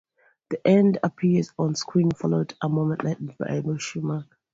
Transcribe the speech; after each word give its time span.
"The 0.49 0.67
End" 0.67 0.97
appears 1.03 1.51
on 1.59 1.75
screen, 1.75 2.09
followed 2.09 2.55
a 2.59 2.67
moment 2.67 3.03
later 3.03 3.35
by 3.37 3.49
a 3.57 3.61
question 3.61 4.03
mark. 4.07 4.35